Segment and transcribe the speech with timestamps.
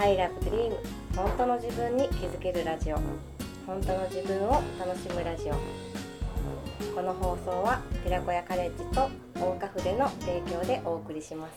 [0.00, 0.72] I love dream
[1.16, 2.96] 本当の自分に気づけるラジオ。
[3.66, 5.54] 本当の自分を楽しむラジオ。
[6.94, 11.52] この放送は寺子屋カレッジと大岡筆の提供でお送りします。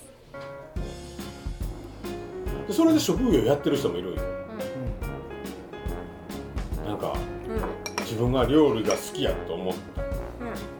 [2.68, 4.22] でそれで職業やってる人もいるんよ。
[6.84, 7.13] なんか
[7.48, 7.55] うん。
[7.55, 7.62] うん
[8.02, 10.02] 自分が料理が好きやと思った。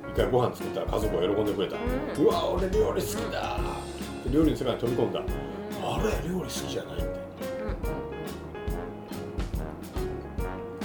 [0.10, 1.80] 一回ご飯作ったら家族が喜んでくれた、う
[2.22, 2.26] ん。
[2.26, 3.58] うわ俺料理好きだ、
[4.26, 5.24] で料理の世界に飛び込んだ、あ
[6.04, 7.22] れ料理好きじゃないって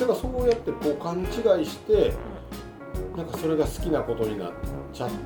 [0.07, 1.25] らそうやってこう勘違
[1.63, 2.13] いして
[3.17, 4.53] なんかそれが好きなことになっ
[4.93, 5.17] ちゃって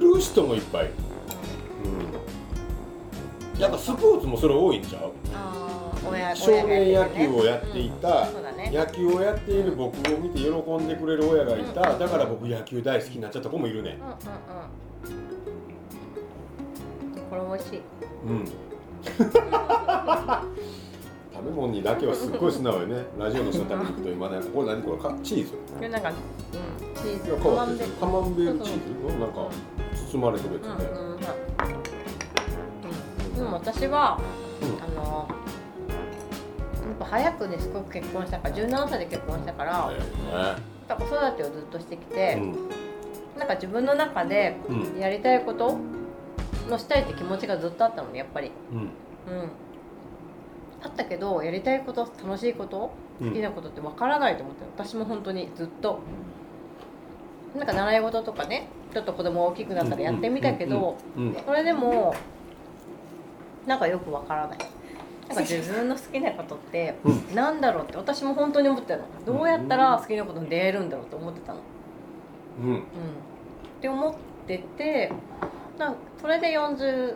[0.00, 0.90] る人もいっぱい
[3.54, 5.12] うん、やっぱスポーツもそれ多いんちゃう？
[6.34, 8.28] 少年野球をやっていた、
[8.70, 13.98] 野球をやっている僕を見て喜んでくれる親がいた、だから僕野球大好きになっちゃった子もいるね。
[14.00, 14.14] うんうんう
[17.18, 17.22] ん。
[17.28, 17.80] これ美味しい。
[18.26, 18.44] うん
[21.36, 24.82] 食べ物にだけはすっごい素直よね ラジオの人食べに行くと今ねこれ何？
[24.82, 25.14] これか？
[25.22, 25.52] チーズ？
[25.52, 26.14] これなんか、うん、
[26.94, 29.48] チーズいや変わってるカマンベールチーズのなんか
[30.12, 31.18] 包まれてるやつね、うんうんうん。
[33.34, 34.18] でも私は、
[34.62, 35.00] うん。
[35.00, 35.34] あのや
[36.94, 39.96] っぱ早くねすごく結婚したから17歳で結婚したから、はい
[40.88, 42.54] やっぱ子育てをずっとしてきて、うん。
[43.36, 45.00] なんか自分の中でうん。
[45.00, 45.76] やりたいこと
[46.70, 48.52] のしたいって気持ちがずっとあったのねやっぱり。
[48.72, 48.78] うん。
[48.78, 48.88] うん
[50.86, 53.28] あったけどやりたいこと楽しいことうん。
[53.30, 56.00] 好きなことってわからないと思って私も本当にずっと。
[57.56, 60.98] なんか習い事とかねちょっと子供大きくなったらやってみたけど
[61.46, 62.14] それでも
[63.66, 64.58] なんかよくわからない。
[65.26, 69.04] なんか自分の好きなことってうなんだろうって私も本当に思ってたの。
[69.24, 71.60] どうやったら好きなことに出会えるんだろうと思ってたの。
[72.62, 72.68] うん。
[72.68, 72.78] うん。
[72.78, 72.82] っ
[73.80, 74.14] て思っ
[74.46, 75.12] てて
[75.78, 77.14] なんかそれで40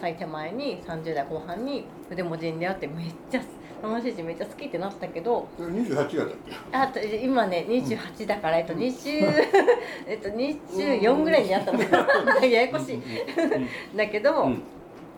[0.00, 3.42] 歳手前に30代後半に筆文字に出会ってめっちゃ
[3.82, 6.76] 楽しいしめっちゃ好きってなったけど28だったっけ？
[6.76, 9.46] あと今ね28だから、えっと20
[10.06, 11.80] えっと24ぐらいにやったの
[12.44, 13.02] ややこしい。
[13.96, 14.62] だけど、うん。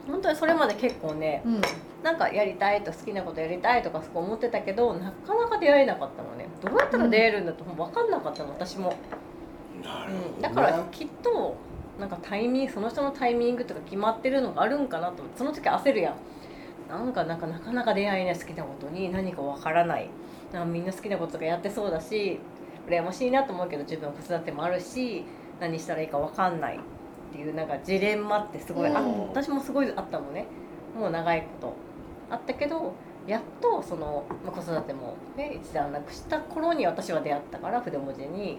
[0.06, 1.60] 本当にそれまで結構ねうん。
[2.02, 6.46] なんかやりたいと好きなことやりたいとかすごい思ってたけどなかなか出会えなかったのね。
[6.62, 8.94] どうやったら出会えるんだと分かんなかったの私も、
[9.76, 10.42] うん、なるほどね。
[10.42, 11.56] だからきっと
[11.98, 16.14] なんかタイミングその人のタイミングとか決まってるのがあるんかなと思ってその時焦るやん。
[16.88, 20.08] なんかなんかなかなか出会えない好きなことに何か分からない。
[20.52, 22.40] なんかみんな好きなこととかやってそうだし
[22.88, 25.24] 羨ましいなと思うけど自分は子育てもあるし
[25.60, 26.76] 何したらいいか分かんない。
[26.76, 29.28] っていうなんかジレンマってすごい、あうん。
[29.28, 30.46] 私もすごいあったのね。
[30.98, 31.74] もう長いこと。
[32.30, 32.94] あったけど
[33.26, 38.58] やっとその、まあ、子育ても、ね、一段落した頃に私は出会ったから筆文字に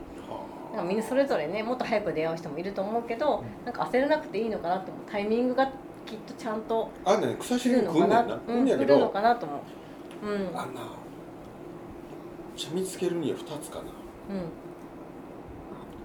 [0.71, 5.67] なんかみんなそれぞれねもっと早く出会う人もいると思うけどなんか焦らなくていいのかなと思うタイミングが
[6.05, 9.55] きっとちゃんとあね草来しげるのかなくんねんなうん来るのかなと思
[10.23, 10.27] う。
[10.27, 10.57] うん。
[10.57, 10.81] あんな
[12.55, 13.83] じゃ見つけるには2つかな。
[13.83, 13.91] うん。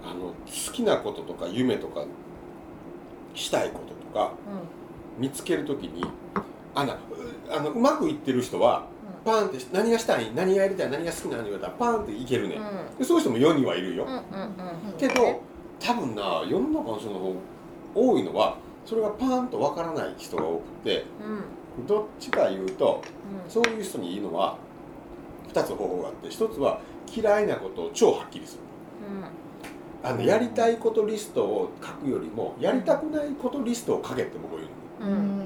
[0.09, 2.05] あの好きなこととか夢とか
[3.33, 4.33] したいこととか
[5.17, 6.05] 見つけるときに
[6.73, 6.97] あのう
[7.49, 8.85] あのうまくいってる人は
[9.27, 10.89] パーンって何がしたい何がやりたい？
[10.89, 11.43] 何が好きなの？
[11.43, 12.97] 言われたらパーンっていけるね、うん。
[12.97, 14.97] でそういう人も世にはいるよ、うんうんうん。
[14.97, 15.41] けど
[15.81, 17.35] 多分な世の中の人の方
[17.93, 21.05] 多いのはそれがパーンとわからない人が多くて
[21.77, 21.85] うん。
[21.85, 23.01] どっちか言うと
[23.45, 23.51] うん。
[23.51, 24.57] そういう人にいいのは
[25.49, 26.79] 2つ方法があって1つは
[27.13, 28.61] 嫌いなことを超はっきりする。
[30.03, 34.61] あのやりたいことリストを書くよりもやりたくないことリストを書けって僕は
[35.01, 35.17] 言うの。
[35.17, 35.36] うんうん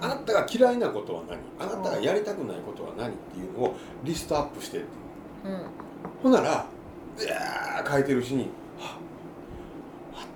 [0.00, 1.38] あなたが嫌いなことは何？
[1.58, 4.86] あなたがやりたくないことは何っていうのをリストアップしてって
[5.44, 5.48] う。
[5.48, 5.60] ん。
[6.22, 6.66] ほんなら
[7.18, 8.48] いやー書いてるうちに
[8.78, 8.96] 「は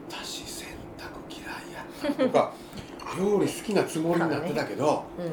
[0.09, 2.53] 私洗濯嫌いやった」とか
[3.19, 5.27] 「料理好きなつもりになってたけどうん。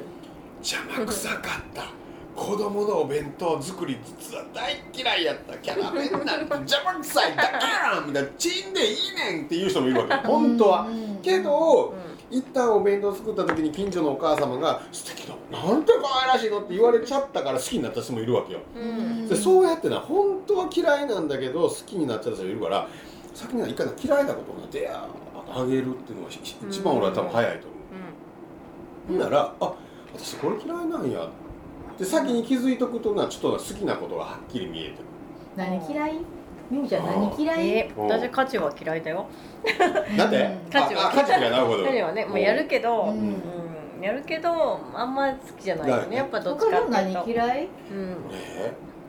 [0.59, 1.83] 邪魔くさかった」
[2.35, 5.57] 子供のお弁当作り実は大嫌いやった。
[5.57, 7.65] キャラメルなんて邪魔くさいだけ
[7.95, 8.29] やんみたいな。
[8.37, 10.13] チンでいいねんっていう人もいるわけ。
[10.27, 10.87] 本当は。
[11.23, 11.95] けど
[12.29, 15.35] 一旦お弁当作った時に近所のお母様が「素敵だ。
[15.51, 18.59] なんて可愛らしいの」って言われちゃったから好きになった人もいるわけよ。
[18.75, 19.27] うん。
[19.27, 22.87] でそうやってな本当は嫌いなんだけど好きになっちゃった人がいるから
[23.33, 24.95] 先にはいかない嫌いなことをな出会
[25.49, 26.31] あげるっていうのが
[26.69, 29.73] 一番俺は多分早いと思う、ほんならあ
[30.13, 31.23] 私これ嫌いなんや。
[31.23, 31.29] っ
[31.97, 35.03] で先に気づいとくとなちょっと好きなことがはっきり見えてくる。
[35.55, 36.19] 何嫌い？
[36.69, 37.69] ミミちゃん何嫌い？
[37.69, 39.25] え私価値は嫌いだよ。
[40.17, 41.83] なんで、うん価値は価値がなるほど。
[41.85, 43.29] 価値はねもうやるけど、ううん。
[43.29, 43.35] ん
[44.01, 46.17] やるけどあんま好きじゃないよね。
[46.17, 47.67] やっぱどっちかっていう何と嫌い？
[47.91, 48.09] うん。
[48.09, 48.15] ね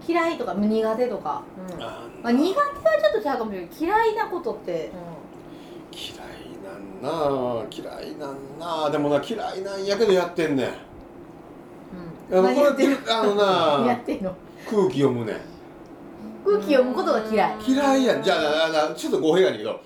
[0.06, 1.42] 嫌いとか苦手とか、
[1.76, 1.82] うん。
[1.82, 2.64] あまあ、苦手は
[3.02, 4.90] ちょっとちゃうかもしれない嫌いなことって。
[5.92, 6.18] 嫌い
[6.62, 10.68] なんな嫌いなんなでもな嫌いなんやけどやってんねん。
[12.30, 12.98] あのこれ何やってる。
[13.10, 14.32] あのな やってんの。
[14.70, 15.36] 空気読むねん
[16.48, 17.56] 空気読むことが嫌い。
[17.66, 18.22] 嫌いやん。
[18.22, 19.80] じゃあちょっと語弊があるけど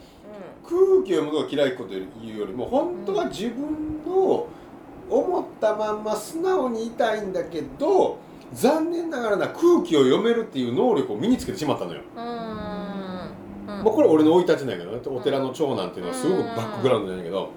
[0.64, 4.46] 空気読むのが嫌いこと言うよりも本当は自分の
[5.10, 8.18] 思ったまんま素直にいたいんだけど
[8.52, 12.22] 残念ながらな空気を読めるっていう能力を身につけてしまったのよ、うん。
[12.22, 12.28] うん。
[12.28, 15.00] まあ、これ俺の生い立ちなんやけどね。
[15.06, 17.50] お寺の長男っていうのはすごくバックグラウンドなんやけど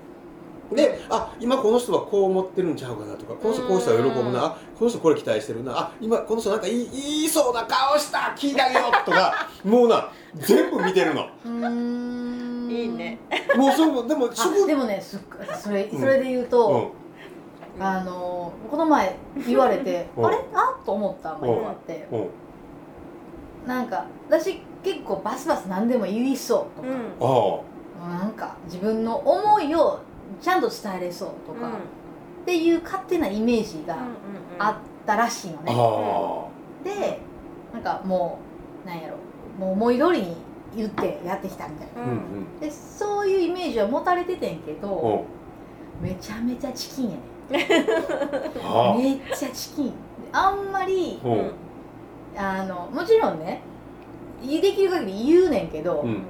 [0.73, 11.23] であ今この人はこう思ってるんちゃうかなとかこの人こうしたら喜ぶなあこの人これ期待してるなあ今この人なんか言い言いそうな顔した聞いてあげようとか もうな全部見てるの。
[11.45, 12.69] うーん。
[12.71, 13.19] いいね。
[13.55, 14.27] もうそうでも
[14.67, 15.19] でもねす
[15.61, 16.91] それうんそれで言ううと、ん。
[17.79, 19.15] あのこの前
[19.47, 20.25] 言われてうん。
[20.25, 20.37] あれ？
[20.53, 20.75] あ？
[20.81, 22.07] っと思ったのが一個あって。
[22.11, 23.67] うん。
[23.67, 28.19] なんか私結構バスバス何でも言いそうとうか、んあ。
[28.19, 29.99] なんか自分の思いを
[30.41, 33.97] ちゃんと伝えれそうとか、っていう勝手なイメージが
[34.59, 36.51] あったらしいの
[36.83, 37.19] あね、で
[37.73, 38.39] なんかも
[38.85, 39.15] うなんやろ。
[39.59, 40.35] もう思い通りに
[40.75, 42.01] 言ってやってきたみたいな。
[42.01, 42.11] あうん。
[42.11, 42.13] う
[42.57, 45.25] んでそういうイメージは持たれててんけど
[46.01, 46.05] う。
[46.05, 47.17] んめちゃめちゃチキンや
[47.57, 47.67] ね
[48.63, 49.93] あめっちゃチキン。
[50.31, 51.19] あんまり
[52.37, 53.61] あのもちろんね
[54.45, 56.23] できる限り言うねんけど、うん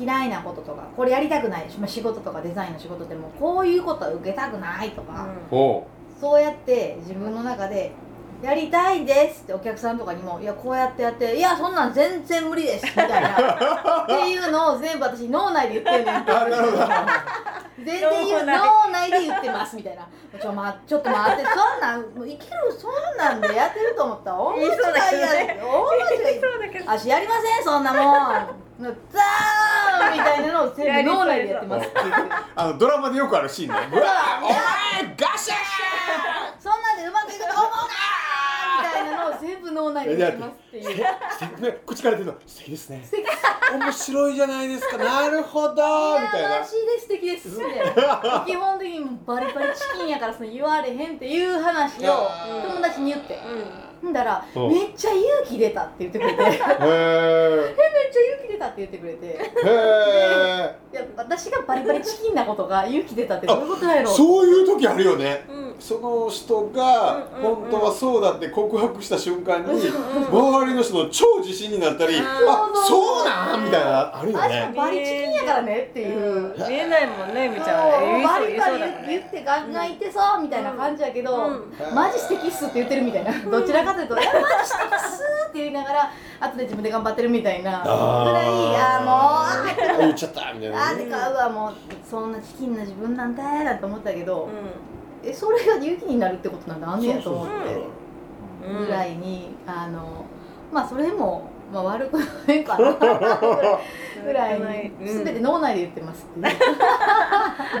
[0.00, 5.84] 嫌いなこととかこれやりたくない、まあ、仕事とかデザインの仕事でもこういうことは受けたくないとか、おう
[6.20, 7.92] そうやって自分の中で
[8.42, 13.28] 「やりたいです」ってお客さんとかにも「いやこうやってやっていやそんなん全然無理です」みたいな
[14.02, 16.56] っていうのを全部私脳内で言ってるほど。
[17.84, 18.58] 全然言う脳内。
[18.58, 20.06] 脳内で言ってますみたいな。
[20.38, 24.76] ちょ,、ま、ちょっと待ってそんなんもういけるそんなんでやってると思ったら大間違いや
[25.64, 26.88] 大間違い。
[26.88, 28.04] 足やりませんそんなもん。
[28.82, 28.94] ザーン
[30.10, 31.88] みたいなのを全部脳内でやってます。
[31.88, 31.98] って
[32.56, 33.74] あのドラマでよくあるシーンね。
[33.92, 35.54] うわお前ガシャ
[36.58, 37.44] そんなんでうまくいく
[39.74, 43.02] なのを全部脳内でやってますっていうーね口から出るの素敵ですね。
[43.72, 44.98] 面白いじゃないですか。
[45.02, 45.74] なるほど。
[45.74, 46.64] みたいな。
[46.64, 47.58] 素敵です
[48.46, 53.38] 基本的にもうバリバリチキンやからその言われへんっていう話をうん友達に言って。
[54.06, 54.68] んだらうん。
[54.68, 56.36] めっちゃ勇気出たって言ってくれて。
[56.42, 56.78] めっちゃ勇
[58.42, 59.26] 気出たって言ってくれて。
[59.26, 64.14] へえいや私がバリバリチキンなことが勇気出たってどういうことやろう。
[64.14, 65.44] そういう時あるよね。
[65.48, 65.76] んうん。
[65.78, 69.80] その人が本当はそうだって告白した瞬間に
[70.30, 74.68] 周りの人の超自信になったりあそうなんみたいなあるよね。
[74.70, 74.76] に。
[74.76, 76.54] バリチキンやからねっていう。
[76.68, 77.48] 見えないもんね。
[77.48, 78.78] みちゃんバリバリ
[79.08, 81.94] 言ってガンガン言ってそうみたいな感じやけど、うん。
[81.94, 83.32] マジ素敵っすって言ってるみたいな。
[83.50, 86.10] どちらかというと「いやマジ素敵っす」って言いながら
[86.40, 87.82] 後で自分で頑張ってるみたいな。
[87.82, 88.46] ぐらい
[88.76, 89.98] あーもう。
[90.00, 91.02] 言っちゃったみたいあなね。
[91.02, 91.72] ーでかうわもう。
[92.08, 94.48] そんなチキンな自分なんだーなんて思ったけど、う
[95.22, 97.80] えそれが勇気になるってことなんだあんねやと思って
[98.60, 100.24] ぐらいにあの
[100.72, 102.96] まあそれも、まあ、悪くないかな
[104.24, 105.24] ぐらいにうん。
[105.24, 106.48] 全て脳内で言ってますって。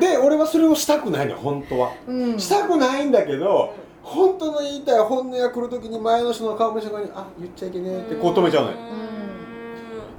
[0.00, 1.90] で俺はそれをしたくないのよ本当は。
[2.06, 2.38] うん。
[2.38, 8.76] したくないんだけど本当の言いたい本音が来るときに前の人の顔見した時にあ言っちゃいけねえってこう止めちゃうのよ。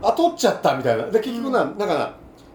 [0.04, 1.06] あ取っちゃったみたいな。
[1.08, 2.14] で結局な、なんかな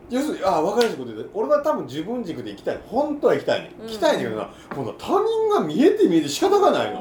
[0.08, 2.78] 要するにあ分かりやすいこと言うと俺は多分自分軸で行きたい。
[2.86, 3.86] 本当は行きたいね、うん。
[3.86, 7.00] 行きたいんだけどな今度他人が見えて見えて仕方がないの、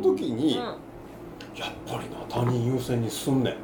[0.00, 0.64] の時に、うん。
[0.64, 3.54] やっぱりな他人優先にすんねん。
[3.54, 3.60] うん。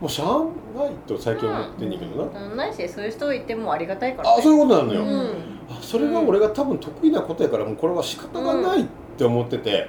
[0.00, 0.38] もうしゃあ
[0.78, 2.56] ないと最近思ってんねんけどな、うん。
[2.56, 5.30] ないしそういう人いてもありがたいからあそういうことなのよ、うん。
[5.70, 9.88] あそれが俺が多分得意なことやからもうこれは仕方がないって思ってて、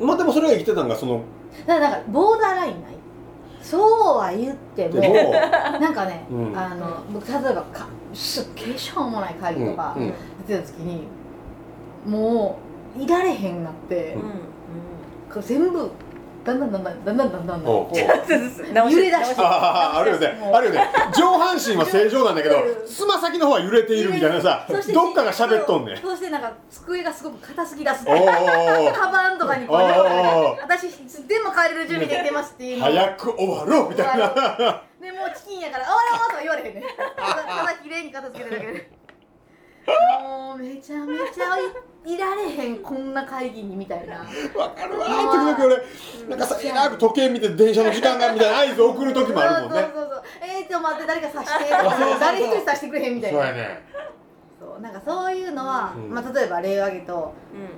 [0.00, 0.06] うん。
[0.06, 1.22] まあでもそれが生きてたんがその
[1.66, 2.98] だからボーダーラインない。
[3.62, 5.00] そうは言っても
[5.78, 6.56] なんかね、うん。
[6.56, 9.96] あの僕例えばかすっげえしょうもない会議とか
[10.46, 11.02] 出てた時に、
[12.06, 12.67] もう
[12.98, 15.42] いられへんなって、うん。
[15.42, 15.90] 全部
[16.44, 20.80] だんだんだんだんだんだんだんだんこう直揺れ出してあああるよねあるよね
[21.14, 38.90] 上半身は正常なんだけどつま先の方は揺れているみたいなさどっかが喋っとんねんそしてなんか机がすごく硬すぎだすカバンとかにこうおーおー私いつでも帰れる準備できてますっていう早く終わろうみたいなでもうチキンやから「あらあら」とは言われへんねただ綺麗に片付けてるだけで
[40.22, 41.60] もうめちゃめちゃい
[42.06, 44.18] いられへんこんな会議にみたいな。
[44.18, 45.76] わかるわ時々俺
[46.28, 49.80] なんかさえらく時計見て電車の時間がみたいな合図送る時もあるもんね。
[49.80, 51.64] そうそうそうえー、ちょっと待って誰かさして。
[51.64, 52.20] とかそうそうそう。
[52.20, 53.52] 誰一人さしてくれへんみたいな。
[53.52, 53.82] ね
[54.60, 54.80] そう。
[54.80, 56.10] なんかそういうのは、うん。
[56.14, 57.34] まあ、例えば例を挙げると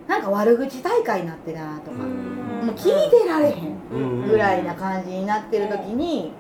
[0.07, 2.67] なんか悪口大会になってなとか、うん。
[2.67, 6.33] もう聞いてられへんうんぐらいな感じになってる時に、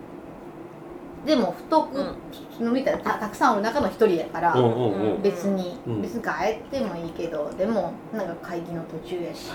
[1.27, 2.17] でも太く、
[2.61, 5.23] のみたいなたたくさんおる中の一人やから、うんうんうん。
[5.23, 6.03] 別に、うん。
[6.03, 9.51] 別に帰ってもいいけどでもなんか会議の途中やし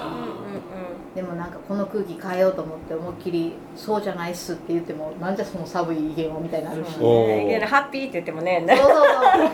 [1.14, 7.60] でもなんかこの空気変えようと思って思いっきり「そうじゃないっす」って言ってもなんじゃその寒い意見はみたいになるし、ね。
[7.66, 8.66] ハッピーって言ってもね。
[8.68, 8.90] そうそう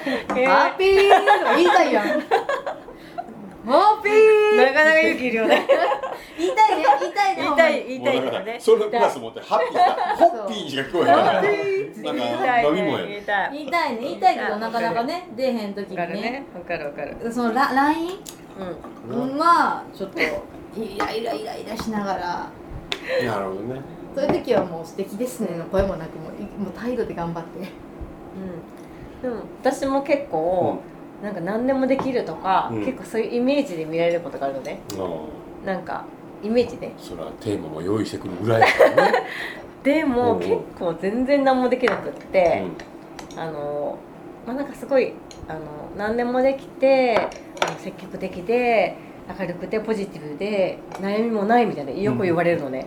[0.39, 2.05] 「えーハッピー!」とか言いたいやん
[3.65, 4.57] 「ハッピー!
[4.65, 5.67] なかなか勇気いるよね」
[6.37, 6.85] 言いたいね。
[6.99, 8.57] 言いたいね言いたいほ言いたいけどね。
[8.59, 11.05] それプラス持ってハッピーさホッピーしか聞こえへん。
[11.05, 13.49] か らなんか言いたい飲み物やね言いたい。
[13.49, 16.05] んま言いたいね言いたいけどなかなかね出えへん時にね。
[16.05, 16.85] ねわかる。
[16.85, 18.19] わかるそのラ LINE
[19.09, 19.37] うん。
[19.37, 22.47] はちょっとイライライライラしながら。
[23.27, 23.81] なるほどね。
[24.15, 27.59] そういう時はもう素敵ですねの声もなくもういもう態度で頑張って。
[27.59, 29.21] うん。
[29.21, 30.79] でも私も結構
[31.23, 32.85] なんか何でもできるとかうん。
[32.85, 34.79] 結構そういうイメージで見られることがあるのね。
[34.93, 36.05] うんなんか
[36.43, 39.23] イメージでそれはテーマも用意してくるぐらいだからね。
[39.83, 42.63] でもうん結構全然何もできなくって、
[43.35, 43.97] あの
[44.45, 45.13] まあなんかすごい
[45.47, 45.59] あの
[45.97, 48.95] 何でもできてあの積極的で
[49.39, 52.85] 明るくてポジティブで悩みもないみたいなよく言われるのね、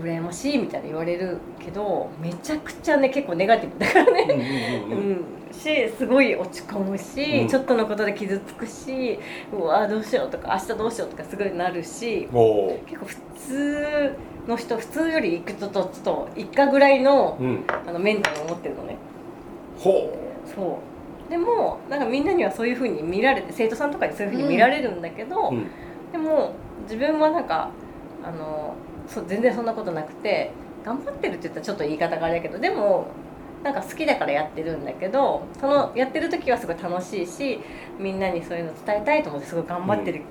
[0.00, 7.48] 羨ましいみたいな言われるけどめちゃくちゃね結構ネガティブだからね、うんしすごい落ち込むし、うん。
[7.48, 9.18] ちょっとのことで傷つくし
[9.50, 17.64] うわどうしようとか明日どうしようとかすごいなるし結構普通の人普通よりいくとちょっと一家ぐらいのうん。
[17.66, 18.98] あのメンタルを持ってるのね。
[19.78, 20.14] ほ
[20.44, 20.80] そ
[21.26, 21.30] う。
[21.30, 25.52] でもなんかみんなにはそういうふうに見られて生徒さんとかにそういうふうに見られるんだけど、
[26.12, 26.52] でも
[26.84, 27.70] 自分はなんか
[28.24, 28.74] あの
[29.08, 30.52] そう全然そんなことなくて
[30.84, 33.08] 頑張ってるって言ったらちょっと言い方があれだけどでも
[33.62, 37.60] なんか好きだからやってるんだけどそのやってる時はすごい楽しいし
[37.98, 40.22] みんなにそういうの伝えたいと思ってすごい頑張ってる、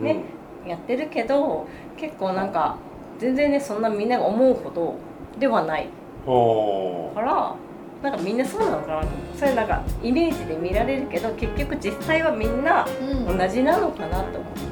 [0.00, 0.24] ね
[0.66, 2.76] やってるけど結構なんか
[3.18, 4.94] 全然ねそんなみんなが思うほど
[5.38, 5.88] ではない。
[6.24, 7.56] から
[8.02, 9.04] なんかみんなそうなのかな。
[9.36, 13.38] それなんかイメージで見られるけど結局実際はみんなうん。
[13.38, 14.71] 同じなのかなと思う。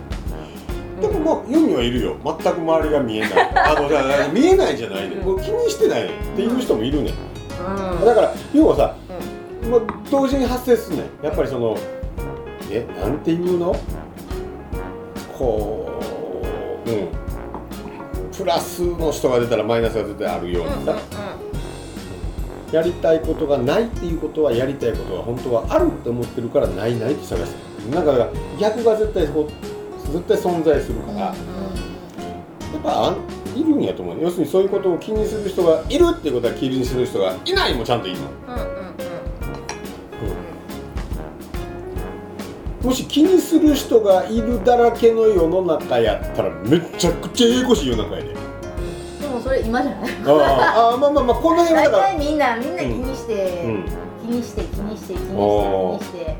[1.00, 2.16] でもまあ世にはいるよ。
[2.24, 3.30] 全く周りが見えない。
[3.54, 5.16] あのだから見えないじゃないね。
[5.16, 7.12] もう気にしてないねっていう人もいるね。
[8.00, 8.04] うん。
[8.04, 8.94] だから要はさ、
[9.68, 11.24] もう同時に発生すんねん。
[11.24, 11.76] やっぱりその
[12.70, 13.74] えなんていうの？
[15.36, 15.88] こ
[16.86, 17.08] ううん。
[18.36, 20.96] プラスの人が出たらマイナスが絶対あるようにさ、
[22.72, 28.28] やりたいことがないっていうことはやりたいことが本当はあるって思ってるからないないって探してるなんか
[28.58, 29.69] 逆が絶対こう
[30.10, 31.34] 絶対存在するから、やっ
[32.82, 33.14] ぱ
[33.56, 34.16] いるんやと思う。
[34.16, 38.26] ね要するにそういうことを気にする人がいるっていうことは気にする人がいないもちゃんといるの。
[38.48, 38.60] うんうん
[42.82, 42.86] うん。
[42.86, 48.28] もし気にする人がいるだらけの世の中やったらめちゃくちゃややこしい世の中やで。
[48.28, 48.34] で
[49.28, 50.10] もそれ今じゃない？
[50.26, 53.84] ああ まあまあまあこの辺は大だから体みんなみんな気にして、うん。
[54.22, 56.36] 気にして気にして気にして気にして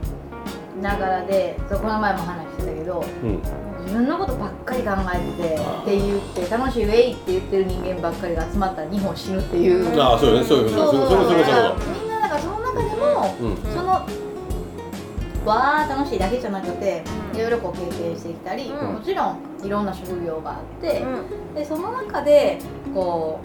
[0.81, 3.41] ながらでそうこの前も話してたけどうん。
[3.83, 10.45] 自分のことばっかり考えててって言って楽しいウェイって言ってる人間ばっかりが集まったら日本死ぬっていう、ああそうよね。
[10.45, 10.71] そうよね。
[10.71, 13.57] そそうそうれそれそれそれだからみんなだからその中でも、うん。
[13.73, 14.07] その
[15.47, 17.03] わー楽しいだけじゃなくて
[17.35, 18.95] いろいろこう経験してきたり、うん。
[18.95, 21.55] もちろんいろんな職業があって、うん。
[21.55, 22.59] でその中で
[22.95, 23.41] こ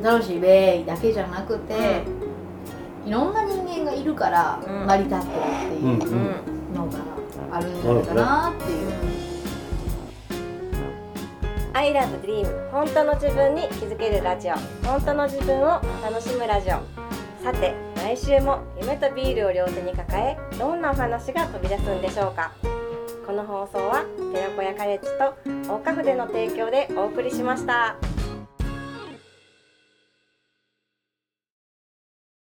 [0.00, 2.02] う楽しいウェイだけじゃなくて、
[3.04, 4.86] いろんな人間がいるからうん。
[4.86, 6.98] 成り立ってるっていううんうんのが
[7.50, 9.20] あるんじゃないかなっていう。
[11.72, 14.54] I love dream 本当の自分に気づけるラジオ
[14.86, 16.82] 本当の自分を楽しむラジオ
[17.42, 22.52] さて来週も夢とビールを両手に抱えどんなお話が飛び出すんでしょうか
[23.26, 28.19] この放送は寺子屋カレッジと大花筆の提供でお送りしました。